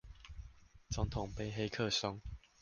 [0.89, 2.21] 總統盃黑客松